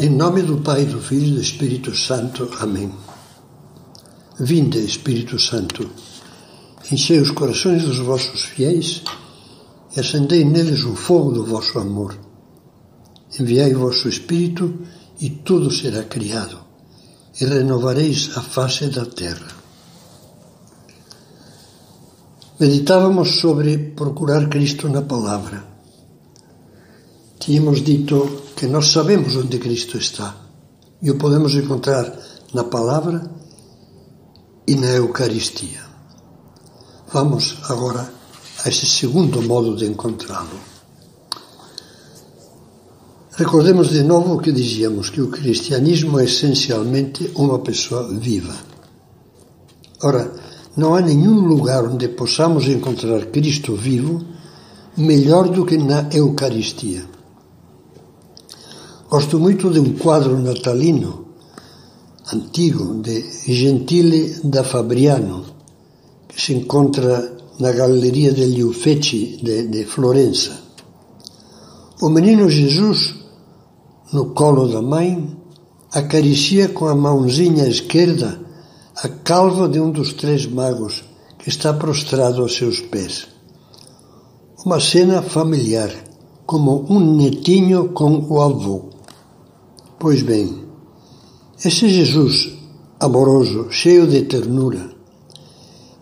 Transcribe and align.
Em 0.00 0.10
nome 0.10 0.42
do 0.42 0.58
Pai, 0.58 0.84
do 0.84 1.00
Filho 1.00 1.26
e 1.26 1.32
do 1.32 1.40
Espírito 1.40 1.92
Santo. 1.92 2.48
Amém. 2.60 2.88
Vinde, 4.38 4.78
Espírito 4.78 5.40
Santo, 5.40 5.90
enchei 6.92 7.18
os 7.18 7.32
corações 7.32 7.82
dos 7.82 7.98
vossos 7.98 8.44
fiéis 8.44 9.02
e 9.96 9.98
acendei 9.98 10.44
neles 10.44 10.84
o 10.84 10.94
fogo 10.94 11.32
do 11.32 11.44
vosso 11.44 11.80
amor. 11.80 12.16
Enviai 13.40 13.74
o 13.74 13.80
vosso 13.80 14.08
Espírito 14.08 14.86
e 15.20 15.30
tudo 15.30 15.68
será 15.68 16.04
criado, 16.04 16.60
e 17.40 17.44
renovareis 17.44 18.30
a 18.36 18.40
face 18.40 18.86
da 18.86 19.04
terra. 19.04 19.48
Meditávamos 22.60 23.40
sobre 23.40 23.78
procurar 23.96 24.48
Cristo 24.48 24.88
na 24.88 25.02
palavra. 25.02 25.77
Tínhamos 27.48 27.80
dito 27.82 28.52
que 28.54 28.66
nós 28.66 28.92
sabemos 28.92 29.34
onde 29.34 29.58
Cristo 29.58 29.96
está 29.96 30.36
e 31.00 31.10
o 31.10 31.16
podemos 31.16 31.54
encontrar 31.54 32.04
na 32.52 32.64
palavra 32.64 33.24
e 34.66 34.74
na 34.74 34.88
Eucaristia. 34.88 35.80
Vamos 37.10 37.56
agora 37.70 38.12
a 38.62 38.68
esse 38.68 38.84
segundo 38.84 39.40
modo 39.40 39.74
de 39.74 39.86
encontrá-lo. 39.86 40.60
Recordemos 43.32 43.88
de 43.88 44.02
novo 44.02 44.34
o 44.34 44.42
que 44.42 44.52
dizíamos, 44.52 45.08
que 45.08 45.22
o 45.22 45.30
cristianismo 45.30 46.20
é 46.20 46.24
essencialmente 46.24 47.32
uma 47.34 47.60
pessoa 47.60 48.12
viva. 48.12 48.56
Ora, 50.02 50.30
não 50.76 50.94
há 50.94 51.00
nenhum 51.00 51.40
lugar 51.48 51.86
onde 51.86 52.08
possamos 52.08 52.68
encontrar 52.68 53.24
Cristo 53.32 53.74
vivo 53.74 54.22
melhor 54.98 55.48
do 55.48 55.64
que 55.64 55.78
na 55.78 56.10
Eucaristia. 56.12 57.16
Gosto 59.10 59.40
muito 59.40 59.70
de 59.70 59.80
um 59.80 59.94
quadro 59.96 60.38
natalino 60.38 61.28
antigo 62.30 63.00
de 63.00 63.24
Gentile 63.46 64.38
da 64.44 64.62
Fabriano, 64.62 65.46
que 66.28 66.38
se 66.38 66.52
encontra 66.52 67.34
na 67.58 67.72
Galeria 67.72 68.34
degli 68.34 68.62
Uffizi 68.62 69.38
de, 69.42 69.66
de 69.68 69.86
Florença. 69.86 70.60
O 72.02 72.10
menino 72.10 72.50
Jesus, 72.50 73.14
no 74.12 74.34
colo 74.34 74.68
da 74.68 74.82
mãe, 74.82 75.34
acaricia 75.90 76.68
com 76.68 76.86
a 76.86 76.94
mãozinha 76.94 77.66
esquerda 77.66 78.38
a 78.94 79.08
calva 79.08 79.70
de 79.70 79.80
um 79.80 79.90
dos 79.90 80.12
três 80.12 80.44
magos 80.44 81.02
que 81.38 81.48
está 81.48 81.72
prostrado 81.72 82.44
a 82.44 82.48
seus 82.50 82.82
pés. 82.82 83.26
Uma 84.66 84.78
cena 84.78 85.22
familiar, 85.22 85.90
como 86.44 86.84
um 86.90 87.16
netinho 87.16 87.88
com 87.94 88.26
o 88.28 88.42
avô. 88.42 88.97
Pois 90.00 90.22
bem, 90.22 90.62
esse 91.64 91.88
Jesus 91.88 92.52
amoroso, 93.00 93.66
cheio 93.72 94.06
de 94.06 94.22
ternura, 94.22 94.92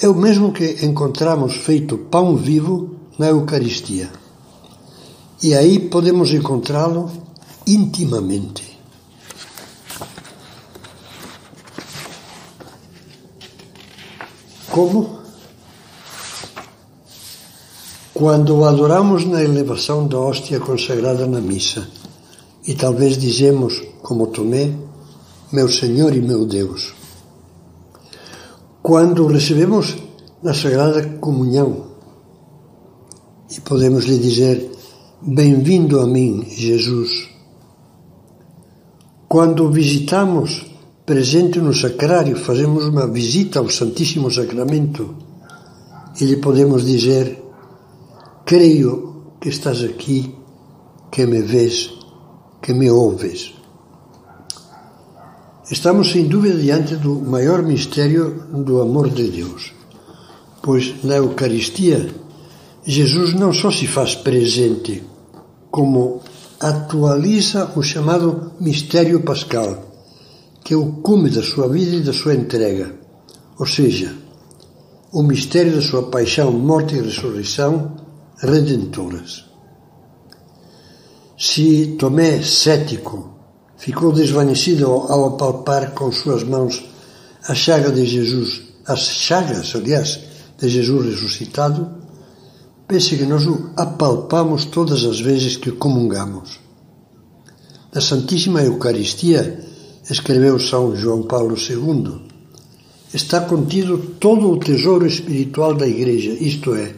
é 0.00 0.08
o 0.08 0.14
mesmo 0.14 0.50
que 0.50 0.82
encontramos 0.82 1.56
feito 1.56 1.98
pão 1.98 2.34
vivo 2.34 2.96
na 3.18 3.26
Eucaristia. 3.28 4.10
E 5.42 5.52
aí 5.54 5.78
podemos 5.78 6.32
encontrá-lo 6.32 7.10
intimamente. 7.66 8.78
Como? 14.70 15.18
Quando 18.14 18.56
o 18.56 18.64
adoramos 18.64 19.26
na 19.26 19.42
elevação 19.42 20.08
da 20.08 20.18
hóstia 20.18 20.58
consagrada 20.58 21.26
na 21.26 21.42
missa 21.42 21.86
e 22.66 22.74
talvez 22.74 23.16
dizemos, 23.18 23.82
como 24.02 24.28
Tomé, 24.28 24.72
meu 25.52 25.68
Senhor 25.68 26.14
e 26.14 26.20
meu 26.20 26.46
Deus. 26.46 26.94
Quando 28.82 29.26
recebemos 29.26 29.96
na 30.42 30.54
Sagrada 30.54 31.18
Comunhão 31.20 31.92
e 33.50 33.60
podemos 33.60 34.04
lhe 34.04 34.18
dizer, 34.18 34.70
bem-vindo 35.20 36.00
a 36.00 36.06
mim, 36.06 36.44
Jesus. 36.48 37.28
Quando 39.28 39.70
visitamos 39.70 40.66
presente 41.04 41.58
no 41.60 41.74
sacrário, 41.74 42.36
fazemos 42.36 42.84
uma 42.84 43.06
visita 43.06 43.58
ao 43.58 43.68
Santíssimo 43.68 44.30
Sacramento 44.30 45.14
e 46.20 46.24
lhe 46.24 46.36
podemos 46.36 46.84
dizer, 46.84 47.42
creio 48.44 49.34
que 49.40 49.48
estás 49.48 49.82
aqui, 49.82 50.34
que 51.10 51.26
me 51.26 51.42
vês 51.42 52.01
que 52.62 52.72
me 52.72 52.88
ouves. 52.90 53.54
Estamos 55.70 56.12
sem 56.12 56.28
dúvida 56.28 56.58
diante 56.58 56.96
do 56.96 57.16
maior 57.16 57.62
mistério 57.62 58.46
do 58.52 58.80
amor 58.80 59.10
de 59.10 59.28
Deus, 59.28 59.72
pois 60.62 61.02
na 61.02 61.16
Eucaristia 61.16 62.08
Jesus 62.84 63.34
não 63.34 63.52
só 63.52 63.70
se 63.70 63.86
faz 63.86 64.14
presente, 64.14 65.02
como 65.70 66.20
atualiza 66.60 67.72
o 67.74 67.82
chamado 67.82 68.52
mistério 68.60 69.22
pascal, 69.22 69.70
que 70.62 70.74
é 70.74 70.76
o 70.76 70.92
cume 71.02 71.30
da 71.30 71.42
sua 71.42 71.68
vida 71.68 71.96
e 71.96 72.00
da 72.00 72.12
sua 72.12 72.34
entrega, 72.34 72.94
ou 73.58 73.66
seja, 73.66 74.14
o 75.12 75.22
mistério 75.22 75.74
da 75.74 75.82
sua 75.82 76.04
paixão, 76.04 76.52
morte 76.52 76.94
e 76.94 77.00
ressurreição 77.00 77.96
redentoras. 78.38 79.51
Se 81.44 81.96
Tomé, 81.98 82.40
cético, 82.40 83.28
ficou 83.76 84.12
desvanecido 84.12 84.86
ao 84.86 85.24
apalpar 85.24 85.90
com 85.90 86.12
suas 86.12 86.44
mãos 86.44 86.84
a 87.48 87.52
chaga 87.52 87.90
de 87.90 88.06
Jesus, 88.06 88.62
as 88.86 89.00
chagas, 89.00 89.74
aliás, 89.74 90.20
de 90.56 90.68
Jesus 90.68 91.04
ressuscitado, 91.04 91.90
pense 92.86 93.16
que 93.16 93.24
nós 93.24 93.44
o 93.44 93.70
apalpamos 93.76 94.66
todas 94.66 95.04
as 95.04 95.18
vezes 95.18 95.56
que 95.56 95.72
comungamos. 95.72 96.60
Na 97.92 98.00
Santíssima 98.00 98.62
Eucaristia, 98.62 99.66
escreveu 100.08 100.60
São 100.60 100.94
João 100.94 101.24
Paulo 101.24 101.56
II, 101.58 102.20
está 103.12 103.40
contido 103.40 103.98
todo 104.20 104.48
o 104.48 104.60
tesouro 104.60 105.08
espiritual 105.08 105.74
da 105.74 105.88
Igreja, 105.88 106.30
isto 106.34 106.72
é, 106.72 106.94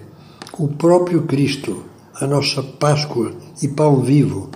o 0.59 0.69
próprio 0.69 1.23
Cristo 1.23 1.94
a 2.21 2.27
nossa 2.27 2.63
Páscoa 2.63 3.33
e 3.63 3.69
pão 3.69 4.01
vivo, 4.01 4.51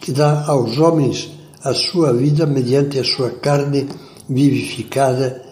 que 0.00 0.12
dá 0.12 0.44
aos 0.46 0.78
homens 0.78 1.30
a 1.62 1.74
sua 1.74 2.12
vida 2.12 2.46
mediante 2.46 2.98
a 2.98 3.04
sua 3.04 3.30
carne 3.30 3.88
vivificada 4.28 5.42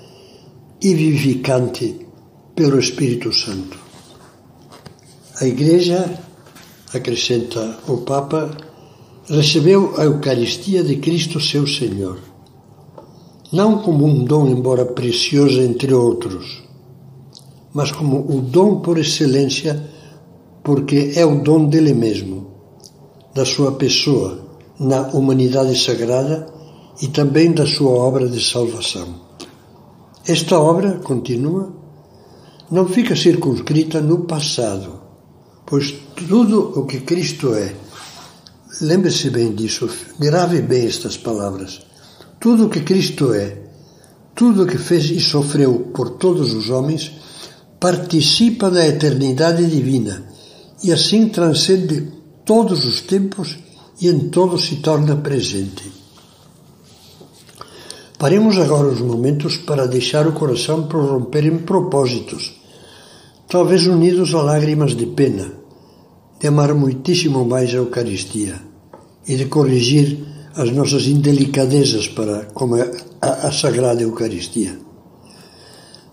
e 0.80 0.94
vivificante 0.94 2.06
pelo 2.54 2.78
Espírito 2.78 3.32
Santo. 3.32 3.78
A 5.40 5.46
Igreja, 5.46 6.18
acrescenta 6.94 7.78
o 7.86 7.98
Papa, 7.98 8.50
recebeu 9.28 9.94
a 9.98 10.04
Eucaristia 10.04 10.82
de 10.82 10.96
Cristo 10.96 11.40
seu 11.40 11.66
Senhor, 11.66 12.18
não 13.52 13.78
como 13.82 14.06
um 14.06 14.24
dom, 14.24 14.48
embora 14.48 14.86
precioso 14.86 15.60
entre 15.60 15.92
outros, 15.92 16.62
mas 17.74 17.92
como 17.92 18.18
o 18.18 18.40
dom 18.40 18.80
por 18.80 18.98
excelência 18.98 19.97
porque 20.68 21.12
é 21.16 21.24
o 21.24 21.40
dom 21.40 21.64
dele 21.64 21.94
mesmo, 21.94 22.46
da 23.34 23.46
sua 23.46 23.72
pessoa, 23.72 24.38
na 24.78 25.08
humanidade 25.14 25.74
sagrada 25.82 26.46
e 27.00 27.08
também 27.08 27.52
da 27.52 27.66
sua 27.66 27.92
obra 27.92 28.28
de 28.28 28.38
salvação. 28.44 29.14
Esta 30.26 30.60
obra, 30.60 30.98
continua, 30.98 31.72
não 32.70 32.86
fica 32.86 33.16
circunscrita 33.16 34.02
no 34.02 34.26
passado, 34.26 35.00
pois 35.64 35.94
tudo 36.28 36.78
o 36.78 36.84
que 36.84 37.00
Cristo 37.00 37.54
é, 37.54 37.74
lembre-se 38.82 39.30
bem 39.30 39.54
disso, 39.54 39.88
grave 40.18 40.60
bem 40.60 40.84
estas 40.86 41.16
palavras, 41.16 41.80
tudo 42.38 42.66
o 42.66 42.68
que 42.68 42.82
Cristo 42.82 43.32
é, 43.32 43.56
tudo 44.34 44.64
o 44.64 44.66
que 44.66 44.76
fez 44.76 45.06
e 45.06 45.18
sofreu 45.18 45.90
por 45.94 46.10
todos 46.18 46.52
os 46.52 46.68
homens, 46.68 47.12
participa 47.80 48.70
da 48.70 48.86
eternidade 48.86 49.64
divina 49.64 50.28
e 50.82 50.92
assim 50.92 51.28
transcende 51.28 52.08
todos 52.44 52.84
os 52.84 53.00
tempos 53.00 53.58
e 54.00 54.08
em 54.08 54.28
todos 54.30 54.66
se 54.66 54.76
torna 54.76 55.16
presente. 55.16 55.92
Paremos 58.18 58.58
agora 58.58 58.88
os 58.88 59.00
momentos 59.00 59.56
para 59.56 59.86
deixar 59.86 60.26
o 60.26 60.32
coração 60.32 60.88
prorromper 60.88 61.46
em 61.46 61.58
propósitos, 61.58 62.52
talvez 63.48 63.86
unidos 63.86 64.34
a 64.34 64.42
lágrimas 64.42 64.94
de 64.94 65.06
pena, 65.06 65.52
de 66.40 66.46
amar 66.46 66.74
muitíssimo 66.74 67.44
mais 67.44 67.70
a 67.70 67.78
Eucaristia 67.78 68.60
e 69.26 69.36
de 69.36 69.46
corrigir 69.46 70.24
as 70.54 70.70
nossas 70.72 71.06
indelicadezas 71.06 72.08
para 72.08 72.46
como 72.46 72.76
a, 72.76 72.86
a, 73.20 73.48
a 73.48 73.52
Sagrada 73.52 74.02
Eucaristia. 74.02 74.78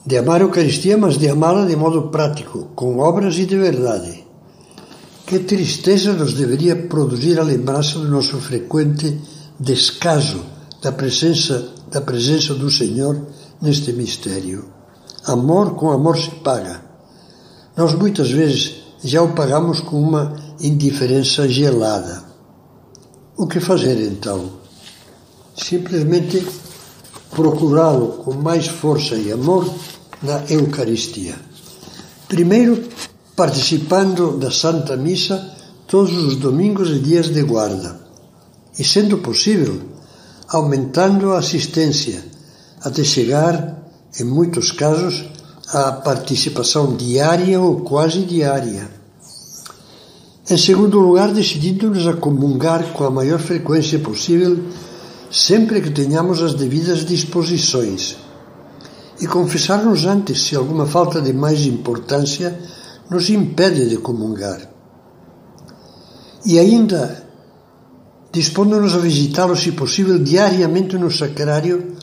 De 0.06 0.17
amar 0.17 0.41
a 0.41 0.44
Eucaristia, 0.44 0.97
mas 0.97 1.17
de 1.17 1.27
amá-la 1.27 1.65
de 1.65 1.75
modo 1.75 2.09
prático, 2.09 2.67
com 2.75 3.00
obras 3.00 3.38
e 3.38 3.45
de 3.45 3.56
verdade 3.56 4.25
que 5.25 5.39
tristeza 5.39 6.13
nos 6.13 6.33
deveria 6.33 6.75
produzir 6.75 7.39
a 7.39 7.44
lembrança 7.44 7.98
do 7.98 8.07
nosso 8.07 8.38
frequente 8.39 9.19
descaso 9.60 10.44
da 10.81 10.92
presença, 10.92 11.74
da 11.92 12.00
presença 12.00 12.54
do 12.54 12.69
Senhor 12.69 13.25
neste 13.62 13.92
mistério. 13.92 14.66
Amor 15.25 15.75
com 15.75 15.92
amor 15.92 16.18
se 16.18 16.30
paga. 16.30 16.83
Nós 17.75 17.94
muitas 17.94 18.30
vezes 18.30 18.75
já 19.04 19.22
o 19.24 19.33
pagamos 19.33 19.81
com 19.81 20.00
uma 20.00 20.36
indiferença 20.62 21.48
gelada. 21.50 22.24
O 23.36 23.48
que 23.48 23.60
fazer 23.60 24.00
então? 24.00 24.51
Simplesmente 25.57 26.45
procurá-lo 27.31 28.24
com 28.24 28.33
mais 28.33 28.68
força 28.68 29.16
e 29.16 29.31
amor 29.31 29.74
na 30.22 30.44
Eucaristia. 30.50 31.36
Primeiro, 32.27 32.83
participando 33.36 34.38
da 34.38 34.50
Santa 34.50 34.96
Missa 34.96 35.54
todos 35.88 36.14
os 36.24 36.38
domingos 36.38 36.90
e 36.90 37.00
dias 37.00 37.30
de 37.30 37.44
guarda, 37.44 38.00
e, 38.80 38.84
sendo 38.84 39.18
possível, 39.18 39.82
aumentando 40.48 41.34
a 41.34 41.40
assistência, 41.40 42.24
até 42.82 43.04
chegar, 43.04 43.84
em 44.20 44.24
muitos 44.24 44.72
casos, 44.72 45.26
à 45.70 45.92
participação 45.92 46.96
diária 46.96 47.60
ou 47.60 47.82
quase 47.82 48.22
diária. 48.22 48.90
Em 50.50 50.58
segundo 50.58 51.00
lugar, 51.00 51.34
decidindo-nos 51.34 52.08
a 52.08 52.14
comungar 52.14 52.94
com 52.94 53.04
a 53.04 53.10
maior 53.10 53.40
frequência 53.40 54.00
possível, 54.00 54.64
sempre 55.32 55.82
que 55.82 55.90
tenhamos 55.90 56.42
as 56.42 56.54
devidas 56.54 57.04
disposições, 57.04 58.16
e 59.20 59.28
confessar-nos 59.28 60.06
antes 60.06 60.44
se 60.44 60.56
alguma 60.56 60.86
falta 60.86 61.22
de 61.22 61.34
mais 61.34 61.66
importância 61.66 62.58
nos 63.10 63.30
impede 63.30 63.90
de 63.90 63.98
comungar. 63.98 64.62
E 66.46 66.60
ainda, 66.60 67.28
dispondo-nos 68.31 68.94
a 68.96 69.00
visitá-lo, 69.00 69.56
se 69.56 69.72
possível, 69.72 70.19
diariamente 70.19 70.98
no 70.98 71.10
sacrário, 71.12 71.96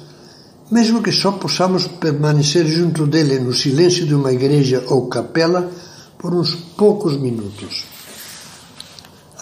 mesmo 0.71 1.03
que 1.03 1.13
só 1.13 1.33
possamos 1.33 1.87
permanecer 1.87 2.67
junto 2.67 3.07
dele 3.07 3.39
no 3.39 3.53
silêncio 3.53 4.07
de 4.07 4.15
uma 4.15 4.33
igreja 4.33 4.85
ou 4.89 5.07
capela 5.09 5.71
por 6.19 6.35
uns 6.35 6.55
poucos 6.55 7.17
minutos. 7.17 7.85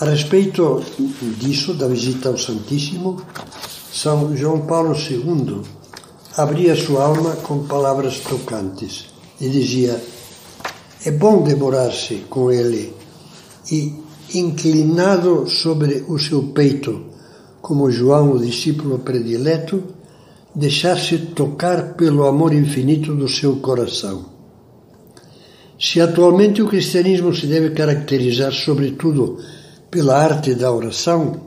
A 0.00 0.06
respeito 0.06 0.82
disso, 1.38 1.74
da 1.74 1.86
visita 1.86 2.30
ao 2.30 2.38
Santíssimo, 2.38 3.22
São 3.92 4.34
João 4.34 4.62
Paulo 4.62 4.96
II 4.96 5.62
abria 6.36 6.76
sua 6.76 7.04
alma 7.04 7.36
com 7.36 7.66
palavras 7.66 8.20
tocantes 8.20 9.06
e 9.40 9.48
dizia: 9.48 10.02
É 11.02 11.10
bom 11.10 11.42
demorar-se 11.42 12.26
com 12.28 12.50
ele 12.50 12.92
e, 13.72 13.94
inclinado 14.34 15.48
sobre 15.48 16.04
o 16.06 16.18
seu 16.18 16.42
peito, 16.42 17.06
como 17.62 17.90
João, 17.90 18.32
o 18.32 18.38
discípulo 18.38 18.98
predileto, 18.98 19.82
deixar-se 20.54 21.16
tocar 21.18 21.94
pelo 21.94 22.26
amor 22.26 22.52
infinito 22.52 23.14
do 23.14 23.28
seu 23.28 23.56
coração. 23.56 24.26
Se 25.78 26.02
atualmente 26.02 26.60
o 26.60 26.68
cristianismo 26.68 27.34
se 27.34 27.46
deve 27.46 27.70
caracterizar, 27.70 28.52
sobretudo, 28.52 29.38
pela 29.90 30.18
arte 30.18 30.54
da 30.54 30.70
oração, 30.70 31.40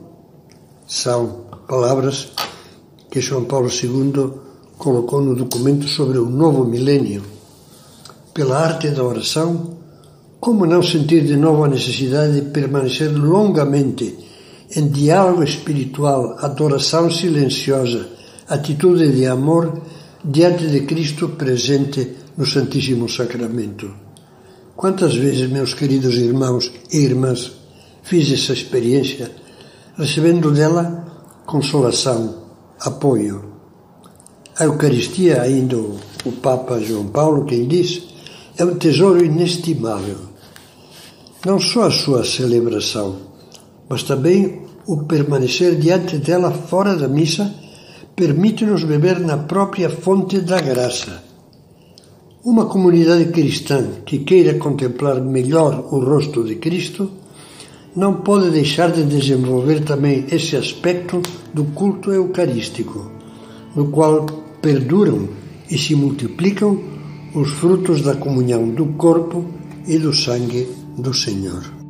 são 0.84 1.44
palavras 1.68 2.32
que 3.08 3.20
João 3.20 3.44
Paulo 3.44 3.68
II 3.68 4.32
colocou 4.76 5.20
no 5.22 5.36
documento 5.36 5.86
sobre 5.86 6.18
o 6.18 6.28
novo 6.28 6.64
milênio. 6.64 7.33
Pela 8.34 8.58
arte 8.58 8.88
da 8.90 9.04
oração, 9.04 9.78
como 10.40 10.66
não 10.66 10.82
sentir 10.82 11.24
de 11.24 11.36
novo 11.36 11.64
a 11.64 11.68
necessidade 11.68 12.34
de 12.40 12.50
permanecer 12.50 13.10
longamente 13.16 14.18
em 14.76 14.88
diálogo 14.88 15.42
espiritual, 15.44 16.36
adoração 16.40 17.10
silenciosa, 17.10 18.08
atitude 18.48 19.12
de 19.12 19.26
amor 19.26 19.80
diante 20.24 20.66
de 20.66 20.80
Cristo 20.80 21.30
presente 21.30 22.10
no 22.36 22.44
Santíssimo 22.44 23.08
Sacramento. 23.08 23.90
Quantas 24.76 25.14
vezes, 25.14 25.48
meus 25.48 25.72
queridos 25.72 26.16
irmãos 26.16 26.72
e 26.90 26.98
irmãs, 26.98 27.52
fiz 28.02 28.32
essa 28.32 28.52
experiência, 28.52 29.30
recebendo 29.96 30.50
dela 30.50 31.06
consolação, 31.46 32.42
apoio. 32.80 33.44
A 34.58 34.64
Eucaristia, 34.64 35.40
ainda 35.42 35.76
o 35.76 36.32
Papa 36.42 36.80
João 36.80 37.06
Paulo 37.06 37.44
quem 37.44 37.68
diz, 37.68 38.13
é 38.56 38.64
um 38.64 38.76
tesouro 38.76 39.24
inestimável. 39.24 40.16
Não 41.44 41.58
só 41.58 41.84
a 41.84 41.90
sua 41.90 42.24
celebração, 42.24 43.16
mas 43.88 44.02
também 44.02 44.62
o 44.86 45.04
permanecer 45.04 45.76
diante 45.76 46.18
dela 46.18 46.50
fora 46.50 46.96
da 46.96 47.08
missa 47.08 47.52
permite-nos 48.14 48.84
beber 48.84 49.18
na 49.20 49.36
própria 49.36 49.90
fonte 49.90 50.40
da 50.40 50.60
graça. 50.60 51.22
Uma 52.44 52.66
comunidade 52.66 53.26
cristã 53.26 53.84
que 54.04 54.18
queira 54.18 54.54
contemplar 54.58 55.20
melhor 55.20 55.88
o 55.90 55.98
rosto 55.98 56.44
de 56.44 56.56
Cristo 56.56 57.10
não 57.96 58.16
pode 58.16 58.50
deixar 58.50 58.90
de 58.92 59.04
desenvolver 59.04 59.80
também 59.84 60.26
esse 60.30 60.56
aspecto 60.56 61.22
do 61.52 61.64
culto 61.64 62.12
eucarístico, 62.12 63.10
no 63.74 63.88
qual 63.88 64.26
perduram 64.60 65.28
e 65.70 65.78
se 65.78 65.94
multiplicam 65.94 66.94
os 67.34 67.50
frutos 67.50 68.00
da 68.00 68.14
comunhão 68.14 68.68
do 68.68 68.86
corpo 68.94 69.44
e 69.86 69.98
do 69.98 70.12
sangue 70.12 70.68
do 70.96 71.12
Senhor. 71.12 71.83